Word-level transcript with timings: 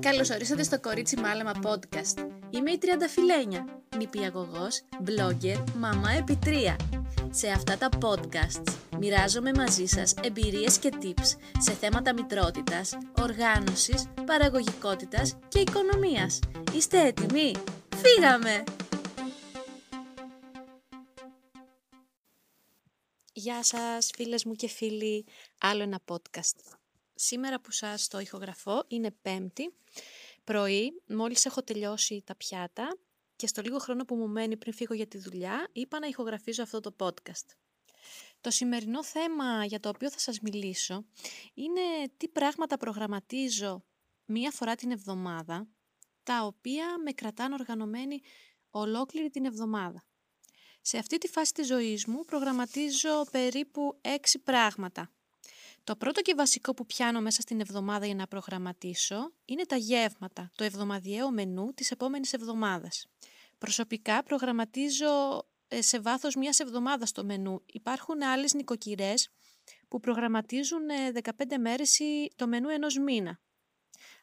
Καλώς 0.00 0.30
ορίσατε 0.30 0.62
στο 0.62 0.80
Κορίτσι 0.80 1.16
Μάλαμα 1.16 1.52
Podcast. 1.62 2.28
Είμαι 2.50 2.70
η 2.70 2.78
Τριανταφυλένια, 2.78 3.82
νηπιαγωγός, 3.96 4.82
blogger, 5.04 5.64
μαμά 5.78 6.10
επιτρία. 6.10 6.76
Σε 7.30 7.48
αυτά 7.48 7.78
τα 7.78 7.88
podcasts 8.00 8.74
μοιράζομαι 8.98 9.50
μαζί 9.56 9.86
σας 9.86 10.14
εμπειρίες 10.22 10.78
και 10.78 10.92
tips 11.02 11.36
σε 11.58 11.72
θέματα 11.72 12.12
μητρότητας, 12.12 12.98
οργάνωσης, 13.20 14.06
παραγωγικότητας 14.26 15.38
και 15.48 15.58
οικονομίας. 15.58 16.38
Είστε 16.74 17.06
έτοιμοι; 17.06 17.52
Φύγαμε! 17.96 18.64
Γεια 23.32 23.64
σας 23.64 24.10
φίλες 24.14 24.44
μου 24.44 24.52
και 24.54 24.68
φίλοι, 24.68 25.24
άλλο 25.60 25.82
ένα 25.82 26.00
podcast. 26.06 26.75
Σήμερα 27.18 27.60
που 27.60 27.70
σας 27.70 28.08
το 28.08 28.18
ηχογραφώ 28.18 28.84
είναι 28.88 29.10
πέμπτη, 29.10 29.74
πρωί, 30.44 31.02
μόλις 31.06 31.44
έχω 31.44 31.62
τελειώσει 31.62 32.22
τα 32.26 32.34
πιάτα 32.34 32.98
και 33.36 33.46
στο 33.46 33.62
λίγο 33.62 33.78
χρόνο 33.78 34.04
που 34.04 34.14
μου 34.14 34.28
μένει 34.28 34.56
πριν 34.56 34.74
φύγω 34.74 34.94
για 34.94 35.06
τη 35.06 35.18
δουλειά, 35.18 35.68
είπα 35.72 35.98
να 35.98 36.06
ηχογραφήσω 36.06 36.62
αυτό 36.62 36.80
το 36.80 36.94
podcast. 36.98 37.46
Το 38.40 38.50
σημερινό 38.50 39.04
θέμα 39.04 39.64
για 39.64 39.80
το 39.80 39.88
οποίο 39.88 40.10
θα 40.10 40.18
σας 40.18 40.40
μιλήσω 40.40 41.04
είναι 41.54 41.80
τι 42.16 42.28
πράγματα 42.28 42.76
προγραμματίζω 42.76 43.84
μία 44.24 44.50
φορά 44.50 44.74
την 44.74 44.90
εβδομάδα, 44.90 45.68
τα 46.22 46.44
οποία 46.44 46.98
με 47.04 47.12
κρατάνε 47.12 47.54
οργανωμένη 47.54 48.20
ολόκληρη 48.70 49.30
την 49.30 49.44
εβδομάδα. 49.44 50.04
Σε 50.80 50.98
αυτή 50.98 51.18
τη 51.18 51.28
φάση 51.28 51.52
της 51.52 51.66
ζωής 51.66 52.06
μου 52.06 52.24
προγραμματίζω 52.24 53.24
περίπου 53.30 53.98
έξι 54.00 54.38
πράγματα. 54.38 55.10
Το 55.86 55.96
πρώτο 55.96 56.20
και 56.20 56.34
βασικό 56.34 56.74
που 56.74 56.86
πιάνω 56.86 57.20
μέσα 57.20 57.40
στην 57.40 57.60
εβδομάδα 57.60 58.06
για 58.06 58.14
να 58.14 58.26
προγραμματίσω 58.26 59.32
είναι 59.44 59.64
τα 59.66 59.76
γεύματα, 59.76 60.50
το 60.54 60.64
εβδομαδιαίο 60.64 61.30
μενού 61.30 61.72
της 61.74 61.90
επόμενης 61.90 62.32
εβδομάδας. 62.32 63.06
Προσωπικά 63.58 64.22
προγραμματίζω 64.22 65.42
ε, 65.68 65.82
σε 65.82 66.00
βάθος 66.00 66.34
μιας 66.34 66.60
εβδομάδας 66.60 67.12
το 67.12 67.24
μενού. 67.24 67.62
Υπάρχουν 67.66 68.22
άλλες 68.22 68.54
νοικοκυρές 68.54 69.28
που 69.88 70.00
προγραμματίζουν 70.00 70.82
15 71.22 71.30
ε, 71.48 71.58
μέρες 71.58 71.98
το 72.36 72.46
μενού 72.46 72.68
ενός 72.68 72.98
μήνα. 72.98 73.40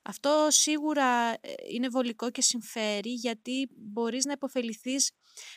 Αυτό 0.01 0.47
σίγουρα 0.49 1.29
ε, 1.29 1.37
είναι 1.71 1.87
βολικό 1.87 2.31
και 2.31 2.41
συμφέρει 2.41 3.13
γιατί 3.13 3.69
μπορείς 3.75 4.25
να 4.25 4.31
υποφεληθείς 4.31 5.11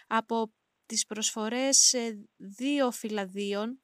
από 0.07 0.53
τις 0.87 1.07
προσφορές 1.07 1.95
δύο 2.37 2.91
φυλαδίων 2.91 3.81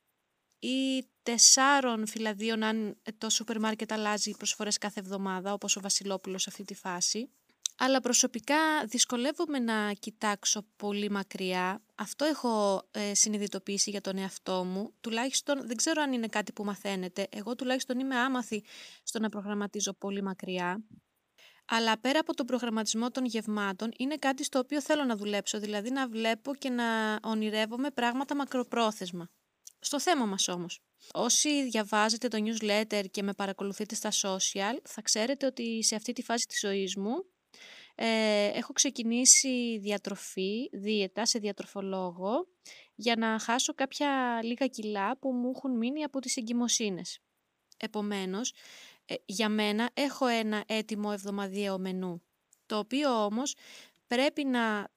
ή 0.59 1.07
τεσσάρων 1.23 2.07
φυλαδίων 2.07 2.63
αν 2.63 2.97
το 3.19 3.31
σούπερ 3.31 3.59
μάρκετ 3.59 3.93
αλλάζει 3.93 4.31
προσφορές 4.31 4.79
κάθε 4.79 5.01
εβδομάδα 5.01 5.53
όπως 5.53 5.77
ο 5.77 5.81
Βασιλόπουλος 5.81 6.43
σε 6.43 6.51
αυτή 6.51 6.65
τη 6.65 6.75
φάση. 6.75 7.31
Αλλά 7.79 8.01
προσωπικά 8.01 8.85
δυσκολεύομαι 8.87 9.59
να 9.59 9.93
κοιτάξω 9.93 10.67
πολύ 10.77 11.11
μακριά. 11.11 11.83
Αυτό 11.95 12.25
έχω 12.25 12.83
ε, 12.91 13.15
συνειδητοποιήσει 13.15 13.91
για 13.91 14.01
τον 14.01 14.19
εαυτό 14.19 14.65
μου. 14.65 14.95
Τουλάχιστον 15.01 15.67
δεν 15.67 15.77
ξέρω 15.77 16.03
αν 16.03 16.13
είναι 16.13 16.27
κάτι 16.27 16.53
που 16.53 16.65
μαθαίνετε. 16.65 17.27
Εγώ 17.31 17.55
τουλάχιστον 17.55 17.99
είμαι 17.99 18.17
άμαθη 18.17 18.65
στο 19.03 19.19
να 19.19 19.29
προγραμματίζω 19.29 19.93
πολύ 19.93 20.23
μακριά. 20.23 20.85
Αλλά 21.65 21.99
πέρα 21.99 22.19
από 22.19 22.35
τον 22.35 22.47
προγραμματισμό 22.47 23.11
των 23.11 23.25
γευμάτων 23.25 23.91
είναι 23.97 24.17
κάτι 24.17 24.45
στο 24.45 24.59
οποίο 24.59 24.81
θέλω 24.83 25.05
να 25.05 25.17
δουλέψω, 25.17 25.61
δηλαδή 25.61 25.91
να 25.91 26.09
βλέπω 26.09 26.55
και 26.55 26.71
να 26.71 27.19
ονειρεύομαι 27.23 27.91
πράγματα 27.91 28.37
μακροπρόθεσμα. 28.37 29.29
Στο 29.85 30.01
θέμα 30.01 30.27
μας 30.27 30.49
όμως. 30.49 30.81
Όσοι 31.13 31.63
διαβάζετε 31.69 32.29
το 32.29 32.39
newsletter 32.45 33.05
και 33.11 33.23
με 33.23 33.33
παρακολουθείτε 33.33 33.95
στα 33.95 34.11
social, 34.11 34.77
θα 34.85 35.03
ξέρετε 35.03 35.47
ότι 35.47 35.83
σε 35.85 35.95
αυτή 35.95 36.13
τη 36.13 36.23
φάση 36.23 36.47
της 36.47 36.59
ζωής 36.61 36.97
μου 36.97 37.25
ε, 37.95 38.47
έχω 38.47 38.73
ξεκινήσει 38.73 39.79
διατροφή, 39.79 40.69
δίαιτα 40.73 41.27
σε 41.27 41.39
διατροφολόγο 41.39 42.49
για 42.95 43.17
να 43.17 43.39
χάσω 43.39 43.75
κάποια 43.75 44.41
λίγα 44.43 44.67
κιλά 44.67 45.19
που 45.19 45.33
μου 45.33 45.53
έχουν 45.55 45.77
μείνει 45.77 46.03
από 46.03 46.21
τις 46.21 46.37
εγκυμοσύνες. 46.37 47.19
Επομένως, 47.77 48.53
ε, 49.05 49.15
για 49.25 49.49
μένα 49.49 49.91
έχω 49.95 50.27
ένα 50.27 50.65
έτοιμο 50.67 51.11
εβδομαδιαίο 51.13 51.79
μενού, 51.79 52.23
το 52.67 52.79
οποίο 52.79 53.25
όμως 53.25 53.55
πρέπει 54.07 54.45
να 54.45 54.89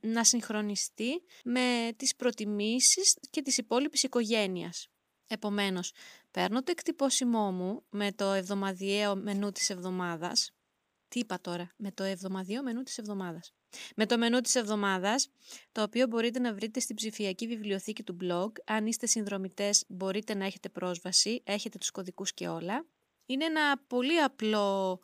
να 0.00 0.24
συγχρονιστεί 0.24 1.22
με 1.44 1.92
τις 1.96 2.16
προτιμήσεις 2.16 3.18
και 3.30 3.42
της 3.42 3.58
υπόλοιπης 3.58 4.02
οικογένειας. 4.02 4.88
Επομένως, 5.26 5.92
παίρνω 6.30 6.62
το 6.62 6.70
εκτυπώσιμό 6.70 7.50
μου 7.52 7.82
με 7.90 8.12
το 8.12 8.24
εβδομαδιαίο 8.32 9.16
μενού 9.16 9.52
της 9.52 9.70
εβδομάδας. 9.70 10.52
Τι 11.08 11.18
είπα 11.18 11.40
τώρα, 11.40 11.70
με 11.76 11.90
το 11.92 12.02
εβδομαδιαίο 12.02 12.62
μενού 12.62 12.82
της 12.82 12.98
εβδομάδας. 12.98 13.52
Με 13.96 14.06
το 14.06 14.18
μενού 14.18 14.40
της 14.40 14.54
εβδομάδας, 14.54 15.28
το 15.72 15.82
οποίο 15.82 16.06
μπορείτε 16.06 16.38
να 16.38 16.54
βρείτε 16.54 16.80
στην 16.80 16.96
ψηφιακή 16.96 17.46
βιβλιοθήκη 17.46 18.02
του 18.02 18.16
blog. 18.20 18.50
Αν 18.66 18.86
είστε 18.86 19.06
συνδρομητές 19.06 19.84
μπορείτε 19.88 20.34
να 20.34 20.44
έχετε 20.44 20.68
πρόσβαση, 20.68 21.42
έχετε 21.44 21.78
τους 21.78 21.90
κωδικούς 21.90 22.34
και 22.34 22.48
όλα. 22.48 22.86
Είναι 23.26 23.44
ένα 23.44 23.82
πολύ 23.86 24.18
απλό 24.18 25.00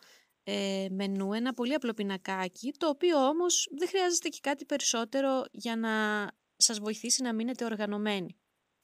ε, 0.49 0.87
μενού, 0.91 1.33
ένα 1.33 1.53
πολύ 1.55 1.75
απλό 1.75 1.95
πινακάκι, 1.95 2.73
το 2.79 2.89
οποίο 2.89 3.27
όμως 3.27 3.69
δεν 3.79 3.89
χρειάζεται 3.89 4.29
και 4.29 4.39
κάτι 4.43 4.65
περισσότερο 4.65 5.45
για 5.51 5.77
να 5.77 6.27
σας 6.57 6.79
βοηθήσει 6.79 7.23
να 7.23 7.35
μείνετε 7.35 7.65
οργανωμένοι 7.65 8.37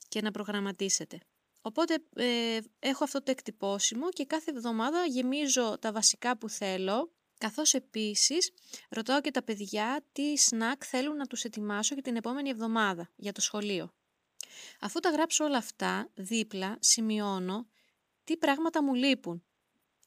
και 0.08 0.20
να 0.20 0.30
προγραμματίσετε. 0.30 1.18
Οπότε 1.62 2.04
ε, 2.14 2.58
έχω 2.78 3.04
αυτό 3.04 3.22
το 3.22 3.30
εκτυπώσιμο 3.30 4.08
και 4.08 4.24
κάθε 4.24 4.50
εβδομάδα 4.50 5.04
γεμίζω 5.06 5.78
τα 5.78 5.92
βασικά 5.92 6.38
που 6.38 6.48
θέλω, 6.48 7.12
καθώς 7.38 7.74
επίσης 7.74 8.50
ρωτάω 8.88 9.20
και 9.20 9.30
τα 9.30 9.42
παιδιά 9.42 10.04
τι 10.12 10.38
σνακ 10.38 10.82
θέλουν 10.86 11.16
να 11.16 11.26
τους 11.26 11.44
ετοιμάσω 11.44 11.94
για 11.94 12.02
την 12.02 12.16
επόμενη 12.16 12.48
εβδομάδα 12.48 13.10
για 13.16 13.32
το 13.32 13.40
σχολείο. 13.40 13.94
Αφού 14.80 15.00
τα 15.00 15.10
γράψω 15.10 15.44
όλα 15.44 15.56
αυτά, 15.56 16.10
δίπλα 16.14 16.76
σημειώνω 16.80 17.66
τι 18.24 18.36
πράγματα 18.36 18.82
μου 18.82 18.94
λείπουν 18.94 19.44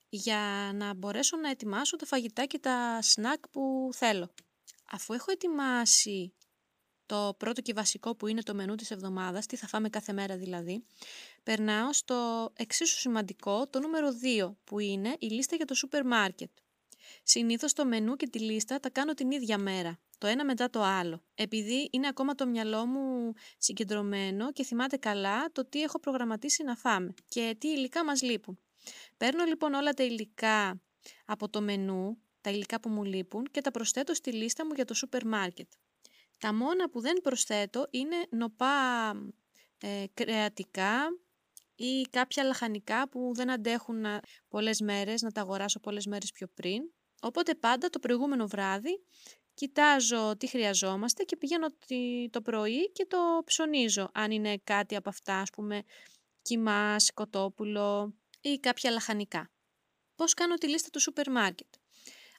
για 0.09 0.71
να 0.73 0.93
μπορέσω 0.93 1.37
να 1.37 1.49
ετοιμάσω 1.49 1.95
τα 1.95 2.05
φαγητά 2.05 2.45
και 2.45 2.59
τα 2.59 2.99
σνακ 3.01 3.47
που 3.47 3.89
θέλω. 3.93 4.33
Αφού 4.91 5.13
έχω 5.13 5.31
ετοιμάσει 5.31 6.33
το 7.05 7.35
πρώτο 7.37 7.61
και 7.61 7.73
βασικό 7.73 8.15
που 8.15 8.27
είναι 8.27 8.41
το 8.41 8.53
μενού 8.53 8.75
της 8.75 8.91
εβδομάδας, 8.91 9.45
τι 9.45 9.55
θα 9.55 9.67
φάμε 9.67 9.89
κάθε 9.89 10.13
μέρα 10.13 10.37
δηλαδή, 10.37 10.85
περνάω 11.43 11.93
στο 11.93 12.49
εξίσου 12.55 12.99
σημαντικό, 12.99 13.67
το 13.67 13.79
νούμερο 13.79 14.09
2, 14.39 14.55
που 14.63 14.79
είναι 14.79 15.15
η 15.19 15.27
λίστα 15.27 15.55
για 15.55 15.65
το 15.65 15.73
σούπερ 15.73 16.05
μάρκετ. 16.05 16.49
Συνήθως 17.23 17.73
το 17.73 17.85
μενού 17.85 18.15
και 18.15 18.27
τη 18.27 18.39
λίστα 18.39 18.79
τα 18.79 18.89
κάνω 18.89 19.13
την 19.13 19.31
ίδια 19.31 19.57
μέρα, 19.57 19.99
το 20.17 20.27
ένα 20.27 20.45
μετά 20.45 20.69
το 20.69 20.81
άλλο, 20.81 21.23
επειδή 21.35 21.89
είναι 21.91 22.07
ακόμα 22.07 22.35
το 22.35 22.47
μυαλό 22.47 22.85
μου 22.85 23.33
συγκεντρωμένο 23.57 24.51
και 24.51 24.63
θυμάται 24.63 24.97
καλά 24.97 25.51
το 25.51 25.65
τι 25.65 25.81
έχω 25.81 25.99
προγραμματίσει 25.99 26.63
να 26.63 26.75
φάμε 26.75 27.13
και 27.27 27.55
τι 27.59 27.67
υλικά 27.67 28.05
μας 28.05 28.21
λείπουν. 28.21 28.59
Παίρνω 29.17 29.43
λοιπόν 29.43 29.73
όλα 29.73 29.93
τα 29.93 30.03
υλικά 30.03 30.81
από 31.25 31.49
το 31.49 31.61
μενού, 31.61 32.17
τα 32.41 32.49
υλικά 32.49 32.79
που 32.79 32.89
μου 32.89 33.03
λείπουν 33.03 33.47
και 33.51 33.61
τα 33.61 33.71
προσθέτω 33.71 34.13
στη 34.13 34.31
λίστα 34.31 34.65
μου 34.65 34.71
για 34.75 34.85
το 34.85 34.93
σούπερ 34.93 35.25
μάρκετ. 35.25 35.71
Τα 36.37 36.53
μόνα 36.53 36.89
που 36.89 36.99
δεν 36.99 37.21
προσθέτω 37.21 37.87
είναι 37.89 38.15
νοπά 38.29 39.11
ε, 39.77 40.03
κρεατικά 40.13 41.19
ή 41.75 42.01
κάποια 42.09 42.43
λαχανικά 42.43 43.09
που 43.09 43.31
δεν 43.35 43.51
αντέχουν 43.51 44.01
να, 44.01 44.19
πολλές 44.47 44.79
μέρες, 44.79 45.21
να 45.21 45.31
τα 45.31 45.41
αγοράσω 45.41 45.79
πολλές 45.79 46.05
μέρες 46.05 46.31
πιο 46.31 46.47
πριν. 46.47 46.81
Οπότε 47.21 47.55
πάντα 47.55 47.89
το 47.89 47.99
προηγούμενο 47.99 48.47
βράδυ 48.47 49.03
κοιτάζω 49.53 50.37
τι 50.37 50.47
χρειαζόμαστε 50.47 51.23
και 51.23 51.37
πηγαίνω 51.37 51.67
το 52.29 52.41
πρωί 52.41 52.91
και 52.91 53.05
το 53.05 53.17
ψωνίζω. 53.45 54.09
Αν 54.13 54.31
είναι 54.31 54.57
κάτι 54.63 54.95
από 54.95 55.09
αυτά, 55.09 55.39
ας 55.39 55.49
πούμε, 55.49 55.83
κοιμά, 56.41 56.95
κοτόπουλο, 57.13 58.13
ή 58.49 58.59
κάποια 58.59 58.91
λαχανικά. 58.91 59.51
Πώς 60.15 60.33
κάνω 60.33 60.55
τη 60.55 60.67
λίστα 60.67 60.89
του 60.89 60.99
σούπερ 60.99 61.31
μάρκετ; 61.31 61.73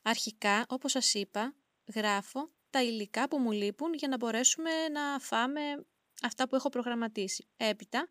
Αρχικά, 0.03 0.67
όπως 0.69 0.93
σας 0.93 1.14
είπα, 1.14 1.55
γράφω 1.94 2.50
τα 2.70 2.82
υλικά 2.82 3.29
που 3.29 3.38
μου 3.38 3.50
λείπουν 3.50 3.94
για 3.94 4.08
να 4.08 4.17
μπορέσουμε 4.17 4.88
να 4.88 5.19
φάμε 5.19 5.61
αυτά 6.23 6.49
που 6.49 6.55
έχω 6.56 6.69
προγραμματίσει. 6.69 7.49
Έπειτα, 7.56 8.08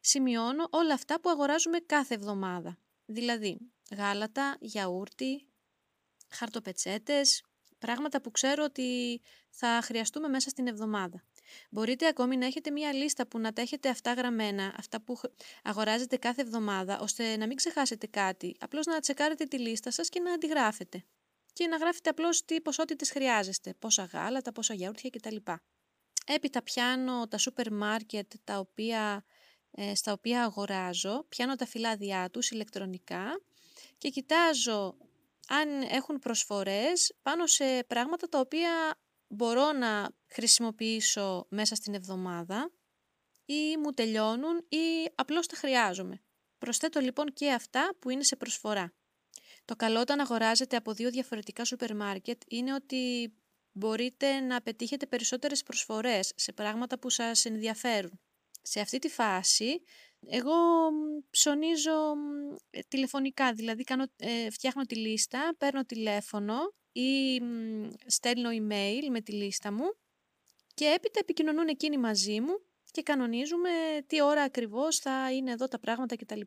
σημειώνω 0.00 0.68
όλα 0.70 0.94
αυτά 0.94 1.20
που 1.20 1.30
αγοράζουμε 1.30 1.78
κάθε 1.78 2.14
εβδομάδα. 2.14 2.78
Δηλαδή, 3.06 3.58
γάλατα, 3.96 4.56
γιαούρτι, 4.60 5.46
χαρτοπετσέτες, 6.30 7.44
πράγματα 7.78 8.20
που 8.20 8.30
ξέρω 8.30 8.64
ότι 8.64 9.20
θα 9.50 9.80
χρειαστούμε 9.82 10.28
μέσα 10.28 10.48
στην 10.48 10.66
εβδομάδα. 10.66 11.24
Μπορείτε 11.70 12.06
ακόμη 12.06 12.36
να 12.36 12.46
έχετε 12.46 12.70
μία 12.70 12.92
λίστα 12.92 13.26
που 13.26 13.38
να 13.38 13.52
τα 13.52 13.62
έχετε 13.62 13.88
αυτά 13.88 14.12
γραμμένα, 14.12 14.74
αυτά 14.76 15.00
που 15.00 15.20
αγοράζετε 15.62 16.16
κάθε 16.16 16.42
εβδομάδα, 16.42 16.98
ώστε 17.00 17.36
να 17.36 17.46
μην 17.46 17.56
ξεχάσετε 17.56 18.06
κάτι. 18.06 18.56
Απλώς 18.60 18.86
να 18.86 19.00
τσεκάρετε 19.00 19.44
τη 19.44 19.58
λίστα 19.58 19.90
σας 19.90 20.08
και 20.08 20.20
να 20.20 20.32
αντιγράφετε. 20.32 21.04
Και 21.52 21.66
να 21.66 21.76
γράφετε 21.76 22.10
απλώς 22.10 22.44
τι 22.44 22.60
ποσότητες 22.60 23.10
χρειάζεστε, 23.10 23.74
πόσα 23.78 24.04
γάλατα, 24.04 24.52
πόσα 24.52 24.74
γιαούρτια 24.74 25.10
κτλ. 25.10 25.36
Έπειτα 26.26 26.62
πιάνω 26.62 27.28
τα 27.28 27.38
σούπερ 27.38 27.72
μάρκετ 27.72 28.32
τα 28.44 28.58
οποία, 28.58 29.24
ε, 29.70 29.94
στα 29.94 30.12
οποία 30.12 30.42
αγοράζω, 30.42 31.26
πιάνω 31.28 31.54
τα 31.54 31.66
φυλάδια 31.66 32.30
τους 32.30 32.50
ηλεκτρονικά 32.50 33.40
και 33.98 34.08
κοιτάζω 34.08 34.96
αν 35.48 35.82
έχουν 35.82 36.18
προσφορές 36.18 37.14
πάνω 37.22 37.46
σε 37.46 37.84
πράγματα 37.86 38.28
τα 38.28 38.40
οποία 38.40 38.98
μπορώ 39.28 39.72
να 39.72 40.10
χρησιμοποιήσω 40.26 41.46
μέσα 41.48 41.74
στην 41.74 41.94
εβδομάδα 41.94 42.72
ή 43.44 43.76
μου 43.76 43.92
τελειώνουν 43.92 44.56
ή 44.68 45.10
απλώς 45.14 45.46
τα 45.46 45.56
χρειάζομαι. 45.56 46.22
Προσθέτω 46.58 47.00
λοιπόν 47.00 47.32
και 47.32 47.52
αυτά 47.52 47.94
που 47.98 48.10
είναι 48.10 48.22
σε 48.22 48.36
προσφορά. 48.36 48.92
Το 49.64 49.76
καλό 49.76 50.00
όταν 50.00 50.20
αγοράζετε 50.20 50.76
από 50.76 50.92
δύο 50.92 51.10
διαφορετικά 51.10 51.64
σούπερ 51.64 51.96
μάρκετ 51.96 52.42
είναι 52.48 52.74
ότι 52.74 53.34
μπορείτε 53.72 54.40
να 54.40 54.62
πετύχετε 54.62 55.06
περισσότερες 55.06 55.62
προσφορές 55.62 56.32
σε 56.36 56.52
πράγματα 56.52 56.98
που 56.98 57.10
σας 57.10 57.44
ενδιαφέρουν. 57.44 58.20
Σε 58.62 58.80
αυτή 58.80 58.98
τη 58.98 59.08
φάση 59.08 59.82
εγώ 60.26 60.52
ψωνίζω 61.30 62.12
ε, 62.70 62.80
τηλεφωνικά, 62.88 63.52
δηλαδή 63.52 63.84
κάνω, 63.84 64.04
ε, 64.16 64.50
φτιάχνω 64.50 64.82
τη 64.82 64.96
λίστα, 64.96 65.54
παίρνω 65.58 65.84
τηλέφωνο 65.84 66.74
ή 67.00 67.40
στέλνω 68.06 68.50
email 68.50 69.08
με 69.10 69.20
τη 69.20 69.32
λίστα 69.32 69.72
μου 69.72 69.94
και 70.74 70.84
έπειτα 70.84 71.18
επικοινωνούν 71.20 71.68
εκείνοι 71.68 71.98
μαζί 71.98 72.40
μου 72.40 72.60
και 72.90 73.02
κανονίζουμε 73.02 73.70
τι 74.06 74.22
ώρα 74.22 74.42
ακριβώς 74.42 74.98
θα 74.98 75.32
είναι 75.32 75.50
εδώ 75.50 75.68
τα 75.68 75.78
πράγματα 75.78 76.16
κτλ. 76.16 76.40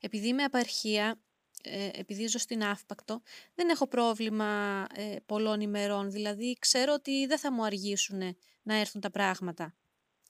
Επειδή 0.00 0.28
είμαι 0.28 0.42
απαρχία, 0.42 1.20
ε, 1.62 1.88
επειδή 1.92 2.26
ζω 2.26 2.38
στην 2.38 2.64
Αύπακτο, 2.64 3.22
δεν 3.54 3.68
έχω 3.68 3.86
πρόβλημα 3.86 4.84
ε, 4.94 5.16
πολλών 5.26 5.60
ημερών, 5.60 6.10
δηλαδή 6.10 6.56
ξέρω 6.58 6.92
ότι 6.92 7.26
δεν 7.26 7.38
θα 7.38 7.52
μου 7.52 7.64
αργήσουν 7.64 8.36
να 8.62 8.74
έρθουν 8.74 9.00
τα 9.00 9.10
πράγματα. 9.10 9.76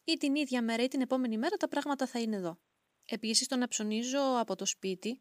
Ή 0.05 0.17
την 0.17 0.35
ίδια 0.35 0.63
μέρα 0.63 0.83
ή 0.83 0.89
την 0.89 1.01
επόμενη 1.01 1.39
μέρα 1.39 1.57
τα 1.57 1.69
πράγματα 1.69 2.07
θα 2.07 2.21
είναι 2.21 2.37
εδώ. 2.37 2.59
Επίσης 3.07 3.47
το 3.47 3.57
να 3.57 3.69
ψωνίζω 3.69 4.39
από 4.39 4.57
το 4.57 4.67
σπίτι 4.67 5.21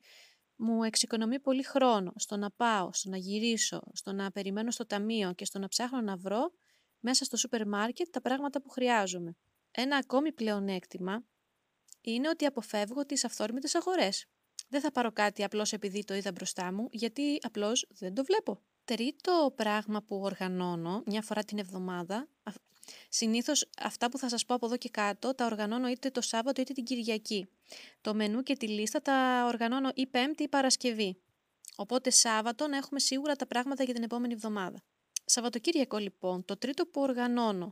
μου 0.61 0.83
εξοικονομεί 0.83 1.39
πολύ 1.39 1.63
χρόνο 1.63 2.11
στο 2.15 2.37
να 2.37 2.51
πάω, 2.51 2.89
στο 2.93 3.09
να 3.09 3.17
γυρίσω, 3.17 3.81
στο 3.93 4.11
να 4.13 4.31
περιμένω 4.31 4.71
στο 4.71 4.85
ταμείο 4.85 5.33
και 5.33 5.45
στο 5.45 5.59
να 5.59 5.67
ψάχνω 5.67 6.01
να 6.01 6.17
βρω 6.17 6.51
μέσα 6.99 7.25
στο 7.25 7.37
σούπερ 7.37 7.67
μάρκετ 7.67 8.07
τα 8.11 8.21
πράγματα 8.21 8.61
που 8.61 8.69
χρειάζομαι. 8.69 9.35
Ένα 9.71 9.95
ακόμη 9.97 10.31
πλεονέκτημα 10.31 11.23
είναι 12.01 12.29
ότι 12.29 12.45
αποφεύγω 12.45 13.05
τις 13.05 13.25
αυθόρμητες 13.25 13.75
αγορές. 13.75 14.25
Δεν 14.69 14.81
θα 14.81 14.91
πάρω 14.91 15.11
κάτι 15.11 15.43
απλώς 15.43 15.73
επειδή 15.73 16.03
το 16.03 16.13
είδα 16.13 16.31
μπροστά 16.31 16.73
μου, 16.73 16.87
γιατί 16.91 17.37
απλώς 17.41 17.87
δεν 17.89 18.13
το 18.13 18.23
βλέπω. 18.23 18.61
Τρίτο 18.83 19.53
πράγμα 19.55 20.01
που 20.03 20.15
οργανώνω 20.15 21.03
μια 21.05 21.21
φορά 21.21 21.43
την 21.43 21.57
εβδομάδα, 21.57 22.27
συνήθως 23.09 23.69
αυτά 23.77 24.09
που 24.09 24.17
θα 24.17 24.29
σας 24.29 24.45
πω 24.45 24.53
από 24.53 24.65
εδώ 24.65 24.77
και 24.77 24.89
κάτω, 24.89 25.35
τα 25.35 25.45
οργανώνω 25.45 25.87
είτε 25.87 26.09
το 26.09 26.21
Σάββατο 26.21 26.61
είτε 26.61 26.73
την 26.73 26.83
Κυριακή. 26.83 27.47
Το 28.01 28.13
μενού 28.13 28.43
και 28.43 28.55
τη 28.55 28.67
λίστα 28.67 29.01
τα 29.01 29.45
οργανώνω 29.47 29.89
ή 29.93 30.07
Πέμπτη 30.07 30.43
ή 30.43 30.47
Παρασκευή. 30.47 31.17
Οπότε 31.75 32.09
Σάββατο 32.09 32.67
να 32.67 32.77
έχουμε 32.77 32.99
σίγουρα 32.99 33.35
τα 33.35 33.47
πράγματα 33.47 33.83
για 33.83 33.93
την 33.93 34.03
επόμενη 34.03 34.33
εβδομάδα. 34.33 34.83
Σαββατοκύριακο 35.25 35.97
λοιπόν, 35.97 36.45
το 36.45 36.57
τρίτο 36.57 36.85
που 36.85 37.01
οργανώνω 37.01 37.71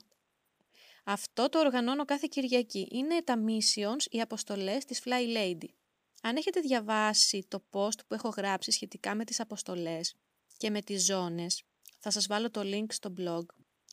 αυτό 1.11 1.49
το 1.49 1.59
οργανώνω 1.59 2.05
κάθε 2.05 2.27
Κυριακή. 2.29 2.87
Είναι 2.91 3.21
τα 3.23 3.35
missions, 3.45 4.05
οι 4.09 4.21
αποστολές 4.21 4.85
της 4.85 5.01
Fly 5.05 5.37
Lady. 5.37 5.67
Αν 6.21 6.35
έχετε 6.35 6.59
διαβάσει 6.59 7.45
το 7.47 7.63
post 7.71 8.05
που 8.07 8.13
έχω 8.13 8.29
γράψει 8.29 8.71
σχετικά 8.71 9.15
με 9.15 9.25
τις 9.25 9.39
αποστολές 9.39 10.15
και 10.57 10.69
με 10.69 10.81
τις 10.81 11.05
ζώνες, 11.05 11.63
θα 11.99 12.11
σας 12.11 12.27
βάλω 12.27 12.51
το 12.51 12.61
link 12.63 12.85
στο 12.89 13.13
blog. 13.17 13.45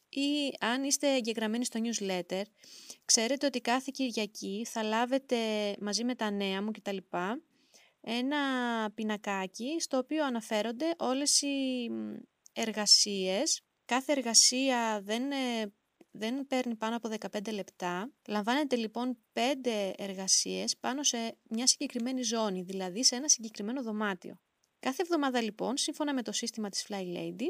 Ή 0.09 0.55
αν 0.61 0.85
είστε 0.85 1.15
εγγεγραμμένοι 1.15 1.65
στο 1.65 1.81
newsletter, 1.83 2.43
ξέρετε 3.05 3.47
ότι 3.47 3.61
κάθε 3.61 3.91
Κυριακή 3.95 4.67
θα 4.71 4.83
λάβετε 4.83 5.37
μαζί 5.81 6.05
με 6.05 6.15
τα 6.15 6.31
νέα 6.31 6.63
μου 6.63 6.71
κτλ. 6.71 6.97
ένα 8.01 8.39
πινακάκι 8.95 9.77
στο 9.81 9.99
οποίο 9.99 10.25
αναφέρονται 10.25 10.95
όλες 10.99 11.43
οι 11.43 11.89
εργασίες. 12.53 13.63
Κάθε 13.85 14.13
εργασία 14.13 15.01
δεν 15.05 15.23
δεν 16.19 16.47
παίρνει 16.47 16.75
πάνω 16.75 16.97
από 16.97 17.11
15 17.33 17.53
λεπτά. 17.53 18.13
Λαμβάνετε 18.29 18.77
λοιπόν 18.77 19.19
5 19.33 19.41
εργασίες 19.97 20.77
πάνω 20.77 21.03
σε 21.03 21.39
μια 21.49 21.67
συγκεκριμένη 21.67 22.23
ζώνη, 22.23 22.63
δηλαδή 22.63 23.05
σε 23.05 23.17
ένα 23.17 23.29
συγκεκριμένο 23.29 23.83
δωμάτιο. 23.83 24.41
Κάθε 24.79 25.03
εβδομάδα 25.03 25.43
λοιπόν, 25.43 25.77
σύμφωνα 25.77 26.15
με 26.15 26.23
το 26.23 26.33
σύστημα 26.33 26.69
της 26.69 26.87
Fly 26.89 27.17
Lady, 27.17 27.47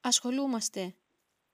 ασχολούμαστε 0.00 0.94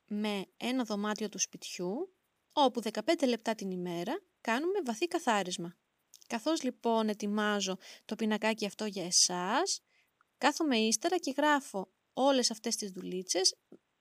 με 0.06 0.46
ένα 0.56 0.84
δωμάτιο 0.84 1.28
του 1.28 1.38
σπιτιού, 1.38 2.16
όπου 2.52 2.82
15 2.82 3.26
λεπτά 3.26 3.54
την 3.54 3.70
ημέρα 3.70 4.20
κάνουμε 4.40 4.82
βαθύ 4.84 5.06
καθάρισμα. 5.06 5.76
Καθώς 6.26 6.62
λοιπόν 6.62 7.08
ετοιμάζω 7.08 7.78
το 8.04 8.16
πινακάκι 8.16 8.66
αυτό 8.66 8.84
για 8.84 9.04
εσάς, 9.04 9.80
κάθομαι 10.38 10.78
ύστερα 10.78 11.18
και 11.18 11.34
γράφω 11.36 11.90
όλες 12.12 12.50
αυτές 12.50 12.76
τις 12.76 12.90
δουλίτσες 12.90 13.56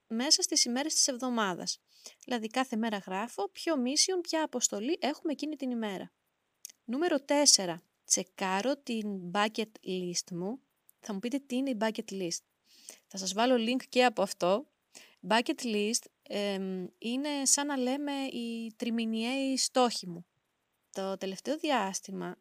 μέσα 0.08 0.42
στις 0.42 0.66
ημέρες 0.66 0.94
της 0.94 1.08
εβδομάδας. 1.08 1.80
Δηλαδή 2.24 2.48
κάθε 2.48 2.76
μέρα 2.76 2.98
γράφω 2.98 3.50
ποιο 3.50 3.74
mission, 3.76 4.20
ποια 4.22 4.44
αποστολή 4.44 4.98
έχουμε 5.02 5.32
εκείνη 5.32 5.56
την 5.56 5.72
ημέρα. 5.72 6.12
Νούμερο 6.86 7.18
4. 7.56 7.76
Τσεκάρω 8.06 8.78
την 8.78 9.32
bucket 9.32 9.72
list 9.88 10.32
μου. 10.32 10.60
Θα 11.00 11.14
μου 11.14 11.20
πείτε 11.20 11.40
τι 11.40 11.56
είναι 11.56 11.70
η 11.70 11.78
bucket 11.80 12.12
list. 12.12 12.44
Θα 13.08 13.18
σας 13.18 13.34
βάλω 13.34 13.56
link 13.56 13.84
και 13.90 14.06
από 14.06 14.22
αυτό. 14.22 14.68
Bucket 15.30 15.62
list 15.64 16.06
είναι 16.98 17.46
σαν 17.46 17.68
να 17.68 17.78
λέμε 17.78 18.12
οι 18.12 18.74
τριμηνιαίοι 18.76 19.58
στόχοι 19.58 20.08
μου. 20.08 20.26
Το 20.92 21.18
τελευταίο 21.18 21.58
διάστημα 21.58 22.38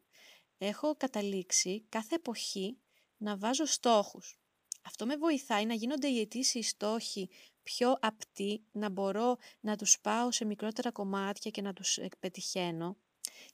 έχω 0.57 0.95
καταλήξει 0.95 1.85
κάθε 1.89 2.15
εποχή 2.15 2.77
να 3.17 3.37
βάζω 3.37 3.65
στόχους. 3.65 4.39
Αυτό 4.81 5.05
με 5.05 5.17
βοηθάει 5.17 5.65
να 5.65 5.73
γίνονται 5.73 6.07
οι 6.07 6.19
αιτήσιοι 6.19 6.61
στόχοι 6.61 7.29
πιο 7.63 7.97
απτοί, 8.01 8.63
να 8.71 8.89
μπορώ 8.89 9.37
να 9.59 9.75
τους 9.75 9.99
πάω 10.01 10.31
σε 10.31 10.45
μικρότερα 10.45 10.91
κομμάτια 10.91 11.51
και 11.51 11.61
να 11.61 11.73
τους 11.73 11.99
πετυχαίνω. 12.19 12.97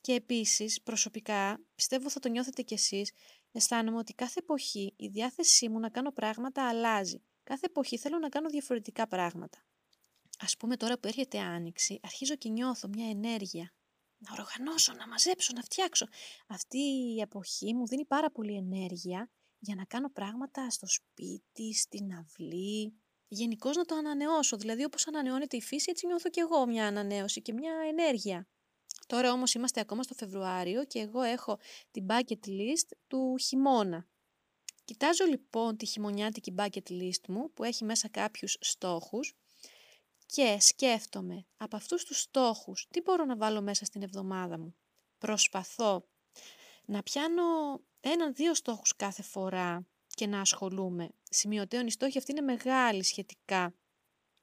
Και 0.01 0.13
επίσης, 0.13 0.81
προσωπικά, 0.81 1.59
πιστεύω 1.75 2.09
θα 2.09 2.19
το 2.19 2.29
νιώθετε 2.29 2.61
κι 2.61 2.73
εσείς, 2.73 3.11
αισθάνομαι 3.51 3.97
ότι 3.97 4.13
κάθε 4.13 4.39
εποχή 4.39 4.93
η 4.97 5.07
διάθεσή 5.07 5.69
μου 5.69 5.79
να 5.79 5.89
κάνω 5.89 6.11
πράγματα 6.11 6.67
αλλάζει. 6.67 7.21
Κάθε 7.43 7.65
εποχή 7.65 7.97
θέλω 7.97 8.17
να 8.17 8.29
κάνω 8.29 8.49
διαφορετικά 8.49 9.07
πράγματα. 9.07 9.65
Ας 10.39 10.57
πούμε 10.57 10.77
τώρα 10.77 10.99
που 10.99 11.07
έρχεται 11.07 11.39
άνοιξη, 11.39 11.99
αρχίζω 12.03 12.35
και 12.35 12.49
νιώθω 12.49 12.87
μια 12.87 13.09
ενέργεια. 13.09 13.73
Να 14.17 14.31
οργανώσω, 14.39 14.93
να 14.93 15.07
μαζέψω, 15.07 15.53
να 15.55 15.61
φτιάξω. 15.61 16.07
Αυτή 16.47 16.77
η 17.15 17.21
εποχή 17.21 17.73
μου 17.73 17.87
δίνει 17.87 18.05
πάρα 18.05 18.31
πολύ 18.31 18.55
ενέργεια 18.55 19.29
για 19.59 19.75
να 19.75 19.85
κάνω 19.85 20.09
πράγματα 20.09 20.69
στο 20.69 20.87
σπίτι, 20.87 21.73
στην 21.73 22.13
αυλή, 22.13 23.01
γενικώς 23.27 23.75
να 23.75 23.85
το 23.85 23.95
ανανεώσω. 23.95 24.57
Δηλαδή 24.57 24.83
όπως 24.83 25.07
ανανεώνεται 25.07 25.57
η 25.57 25.61
φύση 25.61 25.89
έτσι 25.89 26.05
νιώθω 26.07 26.29
και 26.29 26.41
εγώ 26.41 26.65
μια 26.65 26.87
ανανέωση 26.87 27.41
και 27.41 27.53
μια 27.53 27.73
ενέργεια. 27.89 28.47
Τώρα 29.07 29.31
όμως 29.31 29.53
είμαστε 29.53 29.79
ακόμα 29.79 30.03
στο 30.03 30.13
Φεβρουάριο 30.13 30.85
και 30.85 30.99
εγώ 30.99 31.21
έχω 31.21 31.59
την 31.91 32.05
bucket 32.09 32.47
list 32.47 32.97
του 33.07 33.35
χειμώνα. 33.37 34.07
Κοιτάζω 34.91 35.25
λοιπόν 35.25 35.77
τη 35.77 35.85
χειμωνιάτικη 35.85 36.53
bucket 36.57 36.89
list 36.89 37.27
μου 37.27 37.53
που 37.53 37.63
έχει 37.63 37.83
μέσα 37.83 38.09
κάποιους 38.09 38.57
στόχους 38.59 39.33
και 40.25 40.57
σκέφτομαι 40.59 41.45
από 41.57 41.75
αυτούς 41.75 42.03
τους 42.03 42.21
στόχους 42.21 42.87
τι 42.89 43.01
μπορώ 43.01 43.25
να 43.25 43.37
βάλω 43.37 43.61
μέσα 43.61 43.85
στην 43.85 44.01
εβδομάδα 44.01 44.59
μου. 44.59 44.75
Προσπαθώ 45.17 46.07
να 46.85 47.03
πιάνω 47.03 47.43
έναν-δύο 47.99 48.53
στόχους 48.53 48.95
κάθε 48.95 49.21
φορά 49.21 49.87
και 50.07 50.27
να 50.27 50.41
ασχολούμαι. 50.41 51.09
Σημειωτέων 51.29 51.87
οι 51.87 51.91
στόχοι 51.91 52.17
αυτοί 52.17 52.31
είναι 52.31 52.41
μεγάλοι 52.41 53.03
σχετικά. 53.03 53.75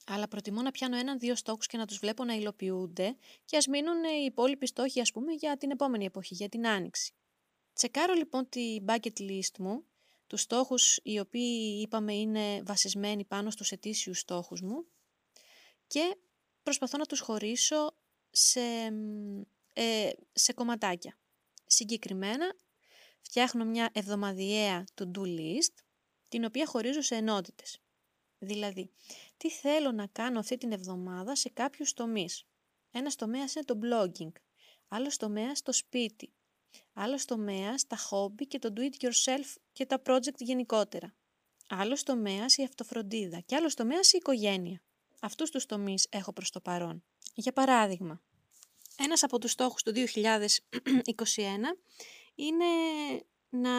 Αλλά 0.07 0.28
προτιμώ 0.28 0.62
να 0.62 0.71
πιάνω 0.71 0.97
έναν-δύο 0.97 1.35
στόχους 1.35 1.67
και 1.67 1.76
να 1.76 1.87
τους 1.87 1.99
βλέπω 1.99 2.25
να 2.25 2.35
υλοποιούνται 2.35 3.17
και 3.45 3.57
ας 3.57 3.67
μείνουν 3.67 4.05
οι 4.05 4.25
υπόλοιποι 4.25 4.67
στόχοι 4.67 5.00
ας 5.00 5.12
πούμε 5.12 5.33
για 5.33 5.57
την 5.57 5.71
επόμενη 5.71 6.05
εποχή, 6.05 6.35
για 6.35 6.49
την 6.49 6.67
άνοιξη. 6.67 7.12
Τσεκάρω 7.73 8.14
λοιπόν 8.14 8.49
τη 8.49 8.78
bucket 8.87 9.21
list 9.21 9.59
μου, 9.59 9.85
τους 10.28 10.40
στόχους 10.40 11.00
οι 11.02 11.18
οποίοι 11.18 11.80
είπαμε 11.82 12.14
είναι 12.14 12.62
βασισμένοι 12.62 13.25
πάνω 13.25 13.50
στους 13.50 13.73
ετήσιους 13.73 14.18
στόχους 14.18 14.61
μου 14.61 14.87
και 15.87 16.16
προσπαθώ 16.62 16.99
να 16.99 17.04
τους 17.04 17.20
χωρίσω 17.20 17.97
σε, 18.30 18.61
ε, 19.75 20.11
σε 20.32 20.52
κομματάκια. 20.52 21.18
Συγκεκριμένα 21.66 22.54
φτιάχνω 23.20 23.64
μια 23.64 23.90
εβδομαδιαία 23.92 24.85
to-do 24.94 25.23
list, 25.23 25.75
την 26.28 26.44
οποία 26.44 26.66
χωρίζω 26.66 27.00
σε 27.00 27.14
ενότητες. 27.14 27.80
Δηλαδή, 28.38 28.90
τι 29.37 29.50
θέλω 29.50 29.92
να 29.92 30.06
κάνω 30.06 30.38
αυτή 30.38 30.56
την 30.56 30.73
εβδομάδα 30.73 31.37
σε 31.37 31.49
κάποιους 31.49 31.92
τομείς. 31.92 32.44
Ένας 32.90 33.16
τομέας 33.16 33.54
είναι 33.54 33.64
το 33.64 33.78
blogging, 33.82 34.32
άλλος 34.88 35.16
τομέας 35.16 35.62
το 35.62 35.73
σπίτι, 35.73 36.32
άλλος 36.92 37.25
τομέας 37.25 37.87
τα 37.87 37.98
hobby 38.10 38.46
και 38.48 38.58
το 38.58 38.72
do 38.76 38.80
it 38.80 39.06
yourself 39.06 39.54
και 39.72 39.87
τα 39.87 40.02
project 40.06 40.38
γενικότερα. 40.38 41.14
Άλλος 41.68 42.02
τομέας 42.02 42.56
η 42.56 42.62
αυτοφροντίδα 42.62 43.40
και 43.40 43.56
άλλος 43.56 43.75
τομέας 43.75 44.12
η 44.12 44.16
οικογένεια. 44.16 44.82
Αυτούς 45.20 45.50
τους 45.50 45.66
τομείς 45.66 46.06
έχω 46.10 46.32
προς 46.32 46.50
το 46.50 46.60
παρόν. 46.60 47.04
Για 47.34 47.52
παράδειγμα, 47.52 48.22
ένας 48.98 49.22
από 49.22 49.38
τους 49.38 49.50
στόχους 49.50 49.82
του 49.82 49.92
2021 49.92 51.76
είναι 52.34 52.64
να 53.48 53.70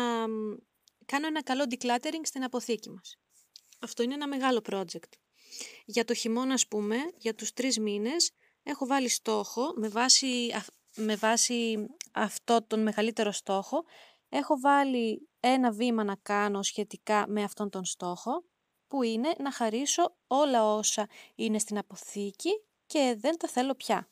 κάνω 1.06 1.28
ένα 1.28 1.44
καλό 1.44 1.66
decluttering 1.70 2.22
στην 2.24 2.44
αποθήκη 2.44 2.90
μας. 2.90 3.18
Αυτό 3.80 4.04
είναι 4.04 4.14
ένα 4.14 4.28
μεγάλο 4.28 4.62
project. 4.70 5.12
Για 5.86 6.06
το 6.06 6.14
χειμώνα, 6.14 6.54
ας 6.54 6.68
πούμε, 6.68 6.98
για 7.18 7.36
τους 7.36 7.54
τρεις 7.54 7.80
μήνες, 7.80 8.32
έχω 8.64 8.86
βάλει 8.86 9.10
στόχο, 9.10 9.74
με 9.76 9.88
βάση, 9.88 10.52
με 11.00 11.16
βάση 11.16 11.88
αυτό 12.12 12.64
τον 12.68 12.82
μεγαλύτερο 12.82 13.32
στόχο, 13.32 13.84
έχω 14.30 14.60
βάλει 14.60 15.30
ένα 15.40 15.72
βήμα 15.72 16.04
να 16.04 16.16
κάνω 16.16 16.64
σχετικά 16.64 17.26
με 17.28 17.44
αυτόν 17.44 17.70
τον 17.70 17.86
στόχο, 17.86 18.44
που 18.88 19.04
είναι 19.04 19.34
να 19.40 19.52
χαρίσω 19.52 20.16
όλα 20.28 20.74
όσα 20.74 21.08
είναι 21.36 21.60
στην 21.60 21.78
αποθήκη 21.78 22.50
και 22.86 23.16
δεν 23.20 23.38
τα 23.38 23.48
θέλω 23.48 23.76
πια. 23.76 24.10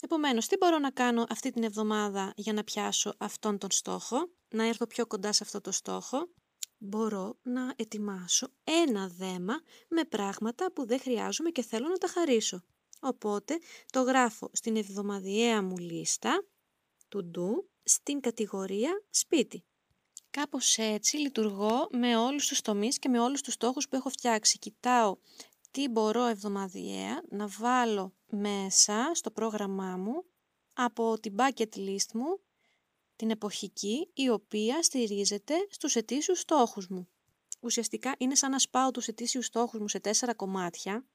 Επομένως, 0.00 0.46
τι 0.46 0.56
μπορώ 0.56 0.78
να 0.78 0.90
κάνω 0.90 1.26
αυτή 1.28 1.50
την 1.50 1.62
εβδομάδα 1.62 2.32
για 2.36 2.52
να 2.52 2.64
πιάσω 2.64 3.14
αυτόν 3.18 3.58
τον 3.58 3.70
στόχο, 3.70 4.28
να 4.48 4.66
έρθω 4.66 4.86
πιο 4.86 5.06
κοντά 5.06 5.32
σε 5.32 5.42
αυτό 5.42 5.60
το 5.60 5.72
στόχο; 5.72 6.28
Μπορώ 6.78 7.38
να 7.42 7.72
ετοιμάσω 7.76 8.48
ένα 8.64 9.08
δέμα 9.08 9.60
με 9.88 10.04
πράγματα 10.04 10.72
που 10.72 10.86
δεν 10.86 11.00
χρειάζομαι 11.00 11.50
και 11.50 11.62
θέλω 11.62 11.88
να 11.88 11.96
τα 11.96 12.08
χαρίσω. 12.08 12.62
Οπότε 13.00 13.58
το 13.92 14.02
γράφω 14.02 14.50
στην 14.52 14.76
εβδομαδιαία 14.76 15.62
μου 15.62 15.76
λίστα 15.76 16.46
του 17.08 17.24
ντου 17.24 17.68
στην 17.82 18.20
κατηγορία 18.20 19.04
σπίτι. 19.10 19.64
Κάπως 20.30 20.78
έτσι 20.78 21.16
λειτουργώ 21.16 21.88
με 21.90 22.16
όλους 22.16 22.46
τους 22.46 22.60
τομείς 22.60 22.98
και 22.98 23.08
με 23.08 23.20
όλους 23.20 23.40
τους 23.40 23.54
στόχους 23.54 23.88
που 23.88 23.96
έχω 23.96 24.08
φτιάξει. 24.08 24.58
Κοιτάω 24.58 25.16
τι 25.70 25.88
μπορώ 25.88 26.24
εβδομαδιαία 26.24 27.22
να 27.28 27.46
βάλω 27.46 28.14
μέσα 28.26 29.10
στο 29.14 29.30
πρόγραμμά 29.30 29.96
μου 29.96 30.24
από 30.72 31.20
την 31.20 31.34
bucket 31.38 31.76
list 31.76 32.12
μου, 32.14 32.40
την 33.16 33.30
εποχική, 33.30 34.10
η 34.14 34.28
οποία 34.28 34.82
στηρίζεται 34.82 35.54
στους 35.70 35.96
ετήσιους 35.96 36.40
στόχους 36.40 36.88
μου. 36.88 37.08
Ουσιαστικά 37.60 38.14
είναι 38.18 38.34
σαν 38.34 38.50
να 38.50 38.58
σπάω 38.58 38.90
τους 38.90 39.08
ετήσιους 39.08 39.46
στόχους 39.46 39.80
μου 39.80 39.88
σε 39.88 40.00
τέσσερα 40.00 40.34
κομμάτια, 40.34 41.06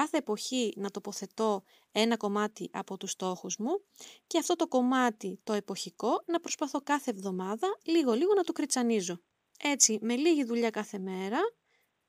κάθε 0.00 0.16
εποχή 0.16 0.72
να 0.76 0.90
τοποθετώ 0.90 1.62
ένα 1.92 2.16
κομμάτι 2.16 2.70
από 2.72 2.96
τους 2.96 3.10
στόχους 3.10 3.56
μου 3.56 3.80
και 4.26 4.38
αυτό 4.38 4.56
το 4.56 4.68
κομμάτι 4.68 5.40
το 5.44 5.52
εποχικό 5.52 6.22
να 6.26 6.40
προσπαθώ 6.40 6.80
κάθε 6.80 7.10
εβδομάδα 7.10 7.78
λίγο-λίγο 7.84 8.34
να 8.34 8.42
το 8.42 8.52
κριτσανίζω. 8.52 9.20
Έτσι, 9.62 9.98
με 10.02 10.16
λίγη 10.16 10.44
δουλειά 10.44 10.70
κάθε 10.70 10.98
μέρα, 10.98 11.38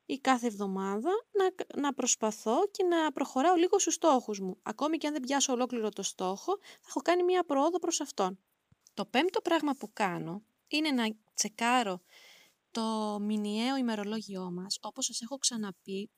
ή 0.06 0.20
κάθε 0.20 0.48
εβδομάδα 0.48 1.10
να, 1.32 1.80
να 1.82 1.94
προσπαθώ 1.94 2.68
και 2.72 2.84
να 2.84 3.12
προχωράω 3.12 3.56
λίγο 3.56 3.80
στους 3.80 3.94
στόχους 3.94 4.40
μου. 4.40 4.58
Ακόμη 4.64 4.98
και 4.98 5.08
αν 5.08 5.14
δεν 5.14 5.22
πιάσω 5.22 5.54
ολόκληρο 5.54 5.90
το 5.90 6.04
στόχο, 6.04 6.58
θα 6.62 6.88
έχω 6.88 7.02
κάνει 7.02 7.24
μία 7.24 7.44
πρόοδο 7.44 7.80
προς 7.80 8.02
αυτόν. 8.02 8.40
Το 8.94 9.06
πέμπτο 9.06 9.42
πράγμα 9.42 9.74
που 9.74 9.90
κάνω 9.94 10.44
είναι 10.68 10.92
να 10.92 11.16
τσεκάρω 11.34 12.02
το 12.72 13.18
μηνιαίο 13.22 13.78
ημερολόγιό 13.78 14.52
μας, 14.52 14.78
όπως 14.82 15.06
σας 15.06 15.22
έχω 15.22 15.38
ξαναπεί 15.38 16.10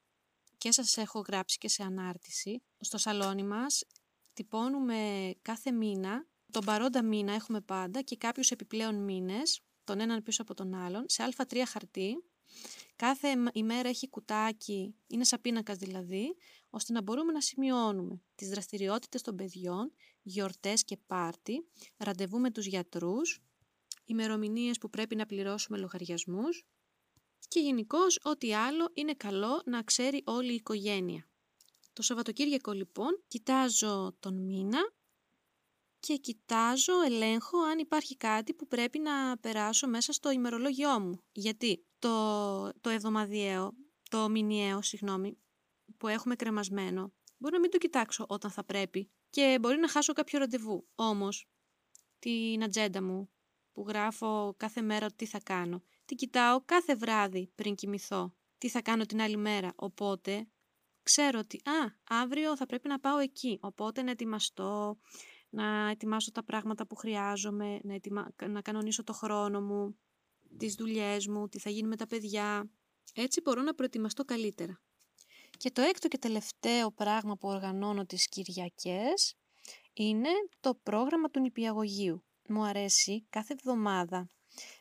και 0.60 0.72
σας 0.72 0.98
έχω 0.98 1.20
γράψει 1.28 1.58
και 1.58 1.70
σε 1.70 1.84
ανάρτηση. 1.84 2.62
Στο 2.80 2.98
σαλόνι 2.98 3.44
μας 3.44 3.84
τυπώνουμε 4.34 5.32
κάθε 5.42 5.72
μήνα, 5.72 6.28
τον 6.52 6.66
παρόντα 6.66 7.04
μήνα 7.04 7.34
έχουμε 7.34 7.62
πάντα 7.62 8.02
και 8.02 8.18
κάποιους 8.18 8.52
επιπλέον 8.52 9.04
μήνες, 9.04 9.62
τον 9.84 10.00
έναν 10.00 10.24
πίσω 10.24 10.42
από 10.42 10.54
τον 10.54 10.74
άλλον, 10.74 11.06
σε 11.08 11.24
α3 11.38 11.62
χαρτί 11.68 12.24
Κάθε 12.96 13.28
ημέρα 13.54 13.90
έχει 13.90 14.10
κουτάκι, 14.10 14.96
είναι 15.08 15.24
σαν 15.24 15.42
πίνακας 15.42 15.78
δηλαδή, 15.78 16.36
ώστε 16.70 16.94
να 16.94 17.02
μπορούμε 17.02 17.32
να 17.32 17.42
σημειώνουμε 17.42 18.22
τις 18.36 18.50
δραστηριότητες 18.50 19.22
των 19.22 19.36
παιδιών, 19.36 19.94
γιορτές 20.22 20.84
και 20.84 20.98
πάρτι, 20.98 21.68
ραντεβού 21.98 22.40
με 22.40 22.52
τους 22.52 22.66
γιατρούς, 22.66 23.42
ημερομηνίες 24.06 24.78
που 24.78 24.90
πρέπει 24.90 25.16
να 25.16 25.26
πληρώσουμε 25.26 25.78
λογαριασμούς 25.78 26.66
και 27.48 27.60
γενικώς 27.60 28.20
ό,τι 28.24 28.54
άλλο 28.54 28.92
είναι 28.94 29.14
καλό 29.14 29.62
να 29.66 29.84
ξέρει 29.84 30.22
όλη 30.26 30.52
η 30.52 30.56
οικογένεια. 30.56 31.30
Το 31.94 32.02
Σαββατοκύριακο 32.02 32.72
λοιπόν 32.72 33.24
κοιτάζω 33.28 34.16
τον 34.20 34.46
μήνα 34.46 34.92
και 36.00 36.16
κοιτάζω, 36.16 37.02
ελέγχω 37.02 37.58
αν 37.58 37.80
υπάρχει 37.80 38.18
κάτι 38.18 38.54
που 38.54 38.68
πρέπει 38.68 39.00
να 39.00 39.38
περάσω 39.38 39.88
μέσα 39.88 40.14
στο 40.14 40.32
ημερολόγιό 40.32 41.00
μου. 41.00 41.24
Γιατί 41.32 41.86
το, 42.00 42.74
το 42.82 42.90
εβδομαδιαίο, 42.90 43.74
το 44.10 44.30
μηνιαίο, 44.30 44.82
συγγνώμη, 44.82 45.38
που 45.98 46.08
έχουμε 46.08 46.36
κρεμασμένο, 46.36 47.14
μπορεί 47.38 47.54
να 47.54 47.60
μην 47.60 47.72
το 47.72 47.78
κοιτάξω 47.78 48.26
όταν 48.30 48.52
θα 48.52 48.64
πρέπει 48.64 49.12
και 49.30 49.58
μπορεί 49.62 49.78
να 49.78 49.90
χάσω 49.90 50.14
κάποιο 50.14 50.40
ραντεβού. 50.40 50.88
Όμως, 50.96 51.50
την 52.20 52.64
ατζέντα 52.64 53.04
μου 53.04 53.30
που 53.72 53.86
γράφω 53.88 54.54
κάθε 54.58 54.82
μέρα 54.82 55.12
τι 55.12 55.26
θα 55.26 55.40
κάνω, 55.40 55.84
την 56.10 56.18
κοιτάω 56.18 56.62
κάθε 56.66 56.96
βράδυ 56.96 57.52
πριν 57.56 57.76
κοιμηθώ, 57.76 58.36
τι 58.58 58.70
θα 58.70 58.82
κάνω 58.82 59.06
την 59.06 59.22
άλλη 59.22 59.38
μέρα. 59.38 59.74
Οπότε, 59.76 60.48
ξέρω 61.04 61.40
ότι, 61.40 61.58
α, 61.58 62.16
αύριο 62.22 62.56
θα 62.58 62.66
πρέπει 62.66 62.88
να 62.88 63.00
πάω 63.00 63.18
εκεί, 63.18 63.58
οπότε 63.62 64.02
να 64.02 64.12
ετοιμαστώ, 64.12 65.00
να 65.50 65.90
ετοιμάσω 65.90 66.32
τα 66.32 66.44
πράγματα 66.44 66.88
που 66.88 66.96
χρειάζομαι, 66.96 67.80
να, 67.84 67.94
ετοιμα... 67.94 68.28
να 68.48 68.62
κανονίσω 68.62 69.04
το 69.04 69.14
χρόνο 69.14 69.62
μου, 69.62 70.00
τις 70.58 70.76
δουλειές 70.76 71.28
μου, 71.28 71.48
τι 71.48 71.60
θα 71.60 71.70
γίνει 71.70 71.88
με 71.88 71.96
τα 71.96 72.08
παιδιά. 72.08 72.70
Έτσι 73.14 73.42
μπορώ 73.42 73.62
να 73.62 73.74
προετοιμαστώ 73.74 74.24
καλύτερα. 74.26 74.82
Και 75.58 75.72
το 75.72 75.82
έκτο 75.82 76.08
και 76.08 76.18
τελευταίο 76.18 76.92
πράγμα 76.92 77.38
που 77.38 77.48
οργανώνω 77.48 78.06
τις 78.06 78.28
Κυριακές 78.30 79.36
είναι 79.94 80.30
το 80.60 80.76
πρόγραμμα 80.84 81.30
του 81.30 81.40
νηπιαγωγείου. 81.40 82.24
Μου 82.48 82.64
αρέσει 82.64 83.26
κάθε 83.30 83.54
εβδομάδα 83.54 84.30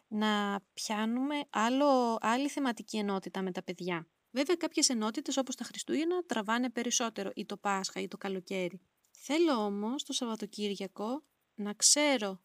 να 0.08 0.60
πιάνουμε 0.72 1.34
άλλο, 1.50 2.18
άλλη 2.20 2.48
θεματική 2.48 2.96
ενότητα 2.96 3.42
με 3.42 3.52
τα 3.52 3.62
παιδιά. 3.62 4.08
Βέβαια 4.30 4.56
κάποιες 4.56 4.88
ενότητες 4.88 5.36
όπως 5.36 5.54
τα 5.54 5.64
Χριστούγεννα 5.64 6.22
τραβάνε 6.26 6.70
περισσότερο 6.70 7.30
ή 7.34 7.46
το 7.46 7.56
Πάσχα 7.56 8.00
ή 8.00 8.08
το 8.08 8.16
καλοκαίρι. 8.16 8.80
Θέλω 9.10 9.52
όμως 9.52 10.04
το 10.04 10.12
Σαββατοκύριακο 10.12 11.24
να 11.54 11.72
ξέρω 11.72 12.40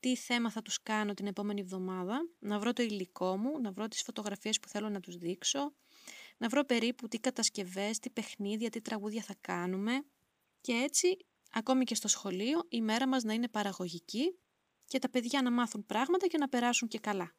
τι 0.00 0.16
θέμα 0.16 0.50
θα 0.50 0.62
τους 0.62 0.82
κάνω 0.82 1.14
την 1.14 1.26
επόμενη 1.26 1.60
εβδομάδα, 1.60 2.18
να 2.38 2.58
βρω 2.58 2.72
το 2.72 2.82
υλικό 2.82 3.36
μου, 3.36 3.60
να 3.60 3.72
βρω 3.72 3.88
τις 3.88 4.02
φωτογραφίες 4.02 4.60
που 4.60 4.68
θέλω 4.68 4.88
να 4.88 5.00
τους 5.00 5.16
δείξω, 5.16 5.72
να 6.36 6.48
βρω 6.48 6.64
περίπου 6.64 7.08
τι 7.08 7.18
κατασκευές, 7.18 7.98
τι 7.98 8.10
παιχνίδια, 8.10 8.70
τι 8.70 8.80
τραγούδια 8.80 9.22
θα 9.22 9.34
κάνουμε 9.40 10.04
και 10.60 10.72
έτσι 10.72 11.16
ακόμη 11.50 11.84
και 11.84 11.94
στο 11.94 12.08
σχολείο 12.08 12.60
η 12.68 12.80
μέρα 12.80 13.08
μας 13.08 13.22
να 13.22 13.32
είναι 13.32 13.48
παραγωγική 13.48 14.38
και 14.88 14.98
τα 14.98 15.10
παιδιά 15.10 15.42
να 15.42 15.50
μάθουν 15.50 15.86
πράγματα 15.86 16.26
και 16.26 16.38
να 16.38 16.48
περάσουν 16.48 16.88
και 16.88 16.98
καλά. 16.98 17.34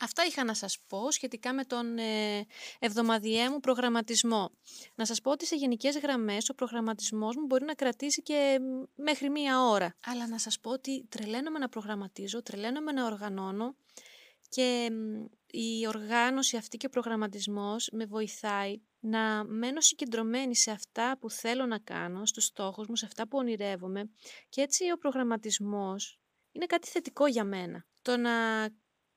Αυτά 0.00 0.24
είχα 0.24 0.44
να 0.44 0.54
σας 0.54 0.78
πω 0.86 1.10
σχετικά 1.10 1.52
με 1.52 1.64
τον 1.64 1.98
ε, 1.98 2.46
εβδομαδιαίο 2.78 3.50
μου 3.50 3.60
προγραμματισμό. 3.60 4.50
Να 4.94 5.04
σας 5.04 5.20
πω 5.20 5.30
ότι 5.30 5.46
σε 5.46 5.56
γενικές 5.56 5.98
γραμμές 5.98 6.48
ο 6.48 6.54
προγραμματισμός 6.54 7.36
μου 7.36 7.46
μπορεί 7.46 7.64
να 7.64 7.74
κρατήσει 7.74 8.22
και 8.22 8.58
μέχρι 8.94 9.30
μία 9.30 9.60
ώρα. 9.60 9.96
Αλλά 10.04 10.28
να 10.28 10.38
σας 10.38 10.58
πω 10.60 10.70
ότι 10.70 11.06
τρελαίνομαι 11.08 11.58
να 11.58 11.68
προγραμματίζω, 11.68 12.42
τρελαίνομαι 12.42 12.92
να 12.92 13.04
οργανώνω 13.04 13.74
και 14.48 14.90
η 15.50 15.86
οργάνωση 15.86 16.56
αυτή 16.56 16.76
και 16.76 16.86
ο 16.86 16.90
προγραμματισμός 16.90 17.88
με 17.92 18.04
βοηθάει 18.04 18.80
να 19.00 19.44
μένω 19.44 19.80
συγκεντρωμένη 19.80 20.56
σε 20.56 20.70
αυτά 20.70 21.16
που 21.20 21.30
θέλω 21.30 21.66
να 21.66 21.78
κάνω, 21.78 22.26
στους 22.26 22.44
στόχους 22.44 22.88
μου, 22.88 22.96
σε 22.96 23.06
αυτά 23.06 23.28
που 23.28 23.38
ονειρεύομαι 23.38 24.10
και 24.48 24.60
έτσι 24.60 24.90
ο 24.90 24.98
προγραμματισμός 24.98 26.18
είναι 26.52 26.66
κάτι 26.66 26.88
θετικό 26.88 27.26
για 27.26 27.44
μένα. 27.44 27.86
Το 28.02 28.16
να 28.16 28.66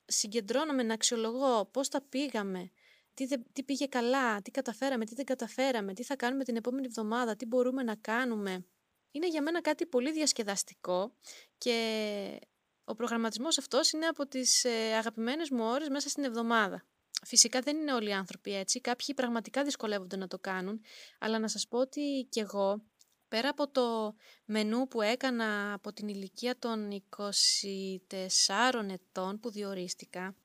συγκεντρώνομαι 0.05 0.83
να 0.83 0.93
αξιολογώ 0.93 1.65
πώς 1.65 1.89
τα 1.89 2.01
πήγαμε, 2.01 2.71
τι, 3.13 3.27
τι 3.53 3.63
πήγε 3.63 3.85
καλά, 3.85 4.41
τι 4.41 4.51
καταφέραμε, 4.51 5.05
τι 5.05 5.15
δεν 5.15 5.25
καταφέραμε, 5.25 5.93
τι 5.93 6.03
θα 6.03 6.15
κάνουμε 6.15 6.43
την 6.43 6.55
επόμενη 6.55 6.85
εβδομάδα, 6.85 7.35
τι 7.35 7.45
μπορούμε 7.45 7.83
να 7.83 7.95
κάνουμε. 7.95 8.65
Είναι 9.11 9.27
για 9.27 9.41
μένα 9.41 9.61
κάτι 9.61 9.85
πολύ 9.85 10.11
διασκεδαστικό 10.11 11.15
και 11.57 12.39
ο 12.83 12.95
προγραμματισμός 12.95 13.57
αυτός 13.57 13.91
είναι 13.91 14.05
από 14.05 14.27
τις 14.27 14.63
ε, 14.63 14.93
αγαπημένες 14.95 15.49
μου 15.49 15.63
ώρες 15.63 15.89
μέσα 15.89 16.09
στην 16.09 16.23
εβδομάδα. 16.23 16.85
Φυσικά 17.25 17.59
δεν 17.61 17.77
είναι 17.77 17.93
όλοι 17.93 18.09
οι 18.09 18.13
άνθρωποι 18.13 18.55
έτσι, 18.55 18.81
κάποιοι 18.81 19.13
πραγματικά 19.15 19.63
δυσκολεύονται 19.63 20.15
να 20.15 20.27
το 20.27 20.39
κάνουν, 20.39 20.81
αλλά 21.19 21.39
να 21.39 21.47
σας 21.47 21.67
πω 21.67 21.77
ότι 21.77 22.27
κι 22.29 22.39
εγώ 22.39 22.83
Πέρα 23.31 23.49
από 23.49 23.69
το 23.69 24.15
μενού 24.45 24.87
που 24.87 25.01
έκανα 25.01 25.73
από 25.73 25.93
την 25.93 26.07
ηλικία 26.07 26.59
των 26.59 27.03
24 27.17 28.89
ετών 28.89 29.39
που 29.39 29.51
διορίστηκα 29.51 30.35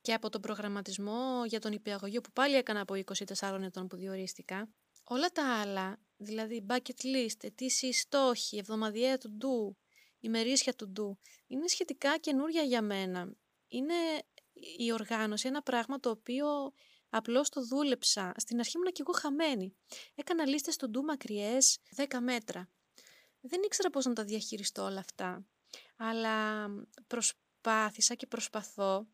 και 0.00 0.12
από 0.12 0.28
τον 0.28 0.40
προγραμματισμό 0.40 1.44
για 1.46 1.60
τον 1.60 1.72
υπηαγωγείο 1.72 2.20
που 2.20 2.30
πάλι 2.32 2.54
έκανα 2.54 2.80
από 2.80 2.94
24 3.38 3.60
ετών 3.62 3.86
που 3.86 3.96
διορίστηκα, 3.96 4.68
όλα 5.04 5.28
τα 5.28 5.60
άλλα, 5.60 5.98
δηλαδή 6.16 6.66
bucket 6.68 7.04
list, 7.04 7.44
ετήσιοι 7.44 7.92
στόχοι, 7.92 8.56
εβδομαδιαία 8.56 9.18
του 9.18 9.30
ντου, 9.30 9.76
ημερήσια 10.20 10.74
του 10.74 10.88
ντου, 10.88 11.18
είναι 11.46 11.68
σχετικά 11.68 12.18
καινούρια 12.18 12.62
για 12.62 12.82
μένα. 12.82 13.32
Είναι 13.68 13.94
η 14.78 14.92
οργάνωση 14.92 15.48
ένα 15.48 15.62
πράγμα 15.62 16.00
το 16.00 16.10
οποίο 16.10 16.72
Απλώς 17.16 17.48
το 17.48 17.66
δούλεψα. 17.66 18.32
Στην 18.36 18.58
αρχή 18.58 18.72
ήμουν 18.76 18.92
και 18.92 19.02
εγώ 19.06 19.12
χαμένη. 19.12 19.74
Έκανα 20.14 20.46
λίστες 20.46 20.74
στο 20.74 20.88
ντου 20.88 21.02
μακριές 21.02 21.78
10 21.96 22.18
μέτρα. 22.20 22.68
Δεν 23.40 23.60
ήξερα 23.64 23.90
πώς 23.90 24.04
να 24.04 24.12
τα 24.12 24.24
διαχειριστώ 24.24 24.82
όλα 24.82 24.98
αυτά. 24.98 25.46
Αλλά 25.96 26.66
προσπάθησα 27.06 28.14
και 28.14 28.26
προσπαθώ 28.26 29.06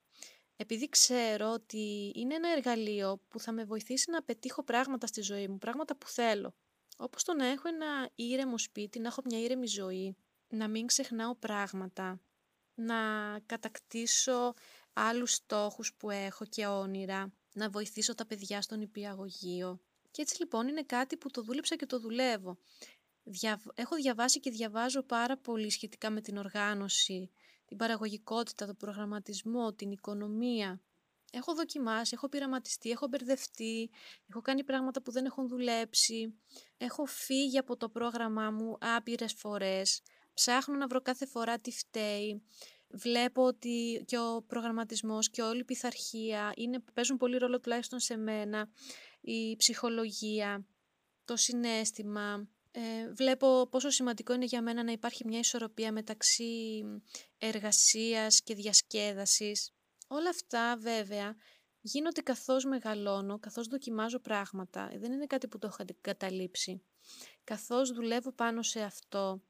επειδή 0.57 0.89
ξέρω 0.89 1.53
ότι 1.53 2.13
είναι 2.15 2.35
ένα 2.35 2.49
εργαλείο 2.49 3.21
που 3.29 3.41
θα 3.41 3.53
με 3.53 3.65
βοηθήσει 3.65 4.11
να 4.11 4.23
πετύχω 4.23 4.63
πράγματα 4.63 5.07
στη 5.07 5.21
ζωή 5.21 5.49
μου, 5.49 5.59
πράγματα 5.59 5.97
που 5.97 6.09
θέλω. 6.09 6.55
Όπως 6.97 7.25
το 7.25 7.35
να 7.35 7.47
έχω 7.47 7.69
ένα 7.69 8.11
ήρεμο 8.15 8.59
σπίτι, 8.59 8.99
να 8.99 9.09
έχω 9.09 9.23
μια 9.25 9.41
ήρεμη 9.41 9.67
ζωή, 9.67 10.17
να 10.49 10.69
μην 10.69 10.87
ξεχνάω 10.87 11.35
πράγματα, 11.35 12.21
να 12.75 12.95
κατακτήσω 13.47 14.55
άλλους 14.93 15.33
στόχους 15.33 15.95
που 15.95 16.11
έχω 16.11 16.45
και 16.45 16.67
όνειρα, 16.67 17.33
να 17.53 17.71
βοηθήσω 17.71 18.15
τα 18.15 18.27
παιδιά 18.27 18.63
στον 18.63 18.81
υπηαγωγείο. 18.81 19.81
Και 20.11 20.23
έτσι 20.23 20.37
λοιπόν 20.39 20.69
είναι 20.69 20.83
κάτι 20.83 21.17
που 21.17 21.31
το 21.31 21.43
δούλεψα 21.43 21.77
και 21.77 21.87
το 21.87 22.01
δουλεύω. 22.01 22.59
Έχω 23.75 23.97
διαβάσει 23.97 24.41
και 24.41 24.51
διαβάζω 24.51 25.03
πάρα 25.03 25.37
πολύ 25.37 25.71
σχετικά 25.71 26.11
με 26.11 26.21
την 26.21 26.37
οργάνωση, 26.37 27.31
την 27.67 27.77
παραγωγικότητα, 27.77 28.67
τον 28.67 28.77
προγραμματισμό, 28.77 29.73
την 29.73 29.91
οικονομία. 29.91 30.81
Έχω 31.33 31.55
δοκιμάσει, 31.55 32.13
έχω 32.15 32.29
πειραματιστεί, 32.29 32.91
έχω 32.91 33.07
μπερδευτεί, 33.09 33.91
έχω 34.31 34.41
κάνει 34.41 34.65
πράγματα 34.65 35.03
που 35.03 35.11
δεν 35.11 35.25
έχουν 35.25 35.49
δουλέψει, 35.49 36.35
έχω 36.77 37.05
φύγει 37.05 37.59
από 37.59 37.77
το 37.77 37.89
πρόγραμμά 37.89 38.51
μου 38.51 38.79
άπειρες 38.81 39.33
φορές, 39.33 40.03
ψάχνω 40.35 40.77
να 40.77 40.87
βρω 40.87 41.01
κάθε 41.01 41.27
φορά 41.27 41.59
τι 41.59 41.71
φταίει, 41.71 42.43
βλέπω 42.93 43.43
ότι 43.43 44.05
και 44.07 44.19
ο 44.19 44.43
προγραμματισμός 44.47 45.31
και 45.31 45.43
όλη 45.43 45.61
η 45.61 45.65
πειθαρχία 45.65 46.53
είναι, 46.57 46.79
παίζουν 46.95 47.17
πολύ 47.17 47.37
ρόλο 47.37 47.61
τουλάχιστον 47.61 48.01
σε 48.01 48.17
μένα, 48.17 48.69
η 49.21 49.57
ψυχολογία, 49.57 50.67
το 51.25 51.37
συνέστημα, 51.37 52.49
ε, 52.75 53.13
βλέπω 53.13 53.69
πόσο 53.71 53.91
σημαντικό 53.91 54.33
είναι 54.35 54.45
για 54.45 54.63
μένα 54.63 54.83
να 54.83 54.93
υπάρχει 54.93 55.27
μια 55.27 55.39
ισορροπία 55.39 55.93
μεταξύ 55.93 56.83
εργασίας 57.39 58.43
και 58.43 58.55
διασκέδασης. 58.55 59.73
Όλα 60.09 60.29
αυτά 60.29 60.77
βέβαια 60.79 61.37
γίνονται 61.81 62.21
καθώς 62.21 62.65
μεγαλώνω, 62.65 63.39
καθώς 63.39 63.67
δοκιμάζω 63.67 64.19
πράγματα. 64.19 64.93
Δεν 64.97 65.13
είναι 65.13 65.27
κάτι 65.27 65.49
που 65.49 65.59
το 65.59 65.67
έχω 65.67 65.85
καταλήψει. 66.01 66.83
Καθώς 67.45 67.91
δουλεύω 67.93 68.33
πάνω 68.33 68.63
σε 68.63 68.81
αυτό, 68.81 69.43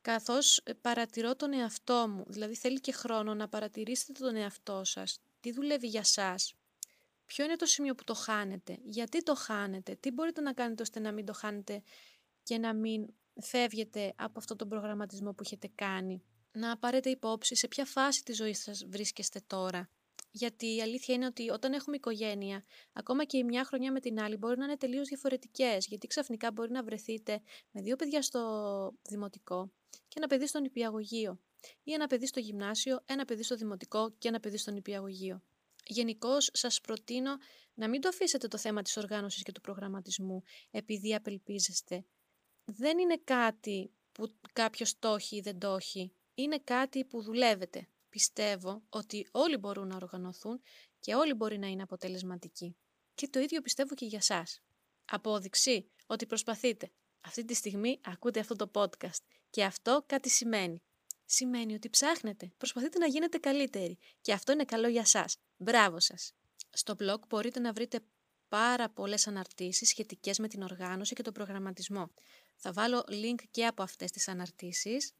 καθώς 0.00 0.58
ε, 0.64 0.72
παρατηρώ 0.72 1.36
τον 1.36 1.52
εαυτό 1.52 2.08
μου. 2.08 2.24
Δηλαδή 2.28 2.54
θέλει 2.54 2.80
και 2.80 2.92
χρόνο 2.92 3.34
να 3.34 3.48
παρατηρήσετε 3.48 4.12
τον 4.12 4.36
εαυτό 4.36 4.84
σας. 4.84 5.20
Τι 5.40 5.52
δουλεύει 5.52 5.86
για 5.86 6.04
σας. 6.04 6.54
Ποιο 7.26 7.44
είναι 7.44 7.56
το 7.56 7.66
σημείο 7.66 7.94
που 7.94 8.04
το 8.04 8.14
χάνετε. 8.14 8.78
Γιατί 8.82 9.22
το 9.22 9.34
χάνετε. 9.34 9.94
Τι 9.94 10.10
μπορείτε 10.10 10.40
να 10.40 10.52
κάνετε 10.52 10.82
ώστε 10.82 11.00
να 11.00 11.12
μην 11.12 11.24
το 11.24 11.32
χάνετε 11.32 11.82
και 12.42 12.58
να 12.58 12.74
μην 12.74 13.06
φεύγετε 13.40 14.12
από 14.16 14.38
αυτόν 14.38 14.56
τον 14.56 14.68
προγραμματισμό 14.68 15.32
που 15.32 15.42
έχετε 15.44 15.70
κάνει. 15.74 16.22
Να 16.52 16.78
πάρετε 16.78 17.10
υπόψη 17.10 17.54
σε 17.54 17.68
ποια 17.68 17.84
φάση 17.84 18.22
της 18.22 18.36
ζωής 18.36 18.62
σας 18.62 18.84
βρίσκεστε 18.88 19.40
τώρα. 19.46 19.90
Γιατί 20.30 20.74
η 20.74 20.82
αλήθεια 20.82 21.14
είναι 21.14 21.26
ότι 21.26 21.50
όταν 21.50 21.72
έχουμε 21.72 21.96
οικογένεια, 21.96 22.64
ακόμα 22.92 23.24
και 23.24 23.36
η 23.36 23.44
μια 23.44 23.64
χρονιά 23.64 23.92
με 23.92 24.00
την 24.00 24.20
άλλη 24.20 24.36
μπορεί 24.36 24.58
να 24.58 24.64
είναι 24.64 24.76
τελείως 24.76 25.08
διαφορετικές, 25.08 25.86
γιατί 25.86 26.06
ξαφνικά 26.06 26.52
μπορεί 26.52 26.70
να 26.70 26.82
βρεθείτε 26.82 27.42
με 27.70 27.80
δύο 27.80 27.96
παιδιά 27.96 28.22
στο 28.22 28.92
δημοτικό 29.08 29.72
και 30.08 30.14
ένα 30.16 30.26
παιδί 30.26 30.46
στον 30.46 30.64
υπηαγωγείο 30.64 31.40
ή 31.82 31.92
ένα 31.92 32.06
παιδί 32.06 32.26
στο 32.26 32.40
γυμνάσιο, 32.40 33.02
ένα 33.06 33.24
παιδί 33.24 33.42
στο 33.42 33.56
δημοτικό 33.56 34.10
και 34.18 34.28
ένα 34.28 34.40
παιδί 34.40 34.56
στον 34.56 34.76
υπηαγωγείο. 34.76 35.42
Γενικώς 35.86 36.50
σας 36.52 36.80
προτείνω 36.80 37.36
να 37.74 37.88
μην 37.88 38.00
το 38.00 38.08
αφήσετε 38.08 38.48
το 38.48 38.58
θέμα 38.58 38.82
της 38.82 38.96
οργάνωσης 38.96 39.42
και 39.42 39.52
του 39.52 39.60
προγραμματισμού 39.60 40.42
επειδή 40.70 41.14
απελπίζεστε 41.14 42.04
δεν 42.76 42.98
είναι 42.98 43.20
κάτι 43.24 43.92
που 44.12 44.28
κάποιος 44.52 44.98
το 44.98 45.14
έχει 45.14 45.36
ή 45.36 45.40
δεν 45.40 45.58
το 45.58 45.74
έχει. 45.74 46.12
Είναι 46.34 46.58
κάτι 46.58 47.04
που 47.04 47.22
δουλεύετε. 47.22 47.88
Πιστεύω 48.10 48.82
ότι 48.88 49.28
όλοι 49.30 49.56
μπορούν 49.56 49.86
να 49.86 49.96
οργανωθούν 49.96 50.60
και 51.00 51.14
όλοι 51.14 51.34
μπορεί 51.34 51.58
να 51.58 51.66
είναι 51.66 51.82
αποτελεσματικοί. 51.82 52.76
Και 53.14 53.28
το 53.28 53.40
ίδιο 53.40 53.60
πιστεύω 53.60 53.94
και 53.94 54.06
για 54.06 54.20
σας. 54.20 54.60
Απόδειξη 55.04 55.90
ότι 56.06 56.26
προσπαθείτε. 56.26 56.90
Αυτή 57.20 57.44
τη 57.44 57.54
στιγμή 57.54 58.00
ακούτε 58.04 58.40
αυτό 58.40 58.56
το 58.56 58.70
podcast 58.74 59.22
και 59.50 59.64
αυτό 59.64 60.04
κάτι 60.06 60.28
σημαίνει. 60.28 60.82
Σημαίνει 61.24 61.74
ότι 61.74 61.90
ψάχνετε, 61.90 62.52
προσπαθείτε 62.56 62.98
να 62.98 63.06
γίνετε 63.06 63.38
καλύτεροι 63.38 63.98
και 64.20 64.32
αυτό 64.32 64.52
είναι 64.52 64.64
καλό 64.64 64.88
για 64.88 65.04
σας. 65.04 65.36
Μπράβο 65.56 66.00
σας! 66.00 66.32
Στο 66.70 66.96
blog 66.98 67.18
μπορείτε 67.28 67.60
να 67.60 67.72
βρείτε 67.72 68.00
πάρα 68.48 68.90
πολλές 68.90 69.26
αναρτήσεις 69.26 69.88
σχετικές 69.88 70.38
με 70.38 70.48
την 70.48 70.62
οργάνωση 70.62 71.14
και 71.14 71.22
τον 71.22 71.32
προγραμματισμό. 71.32 72.10
Θα 72.56 72.72
βάλω 72.72 73.04
link 73.08 73.42
και 73.50 73.66
από 73.66 73.82
αυτές 73.82 74.10
τις 74.10 74.28
αναρτήσεις. 74.28 75.12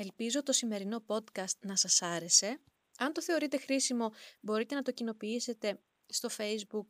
Ελπίζω 0.00 0.42
το 0.42 0.52
σημερινό 0.52 1.04
podcast 1.06 1.58
να 1.60 1.76
σας 1.76 2.02
άρεσε. 2.02 2.60
Αν 2.98 3.12
το 3.12 3.22
θεωρείτε 3.22 3.58
χρήσιμο, 3.58 4.12
μπορείτε 4.40 4.74
να 4.74 4.82
το 4.82 4.92
κοινοποιήσετε 4.92 5.80
στο 6.06 6.28
Facebook 6.36 6.86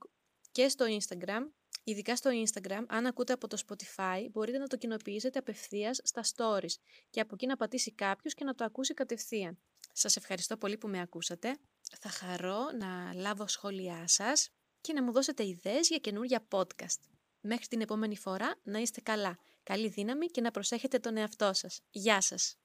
και 0.53 0.69
στο 0.69 0.87
Instagram. 0.89 1.51
Ειδικά 1.85 2.17
στο 2.17 2.31
Instagram, 2.45 2.85
αν 2.89 3.07
ακούτε 3.07 3.33
από 3.33 3.47
το 3.47 3.59
Spotify, 3.67 4.27
μπορείτε 4.31 4.59
να 4.59 4.67
το 4.67 4.77
κοινοποιήσετε 4.77 5.39
απευθείας 5.39 6.01
στα 6.03 6.23
stories 6.35 6.75
και 7.11 7.21
από 7.21 7.35
εκεί 7.35 7.47
να 7.47 7.57
πατήσει 7.57 7.93
κάποιος 7.93 8.35
και 8.35 8.45
να 8.45 8.55
το 8.55 8.65
ακούσει 8.65 8.95
κατευθείαν. 8.95 9.59
Σας 9.93 10.17
ευχαριστώ 10.17 10.57
πολύ 10.57 10.79
που 10.79 10.89
με 10.89 11.01
ακούσατε. 11.01 11.59
Θα 12.01 12.09
χαρώ 12.09 12.71
να 12.79 13.15
λάβω 13.15 13.47
σχόλιά 13.47 14.05
σας 14.07 14.51
και 14.81 14.93
να 14.93 15.03
μου 15.03 15.13
δώσετε 15.13 15.47
ιδέες 15.47 15.89
για 15.89 15.99
καινούργια 15.99 16.47
podcast. 16.51 17.01
Μέχρι 17.41 17.67
την 17.67 17.81
επόμενη 17.81 18.17
φορά 18.17 18.55
να 18.63 18.79
είστε 18.79 19.01
καλά. 19.01 19.39
Καλή 19.63 19.89
δύναμη 19.89 20.27
και 20.27 20.41
να 20.41 20.51
προσέχετε 20.51 20.99
τον 20.99 21.17
εαυτό 21.17 21.53
σας. 21.53 21.81
Γεια 21.91 22.21
σας! 22.21 22.57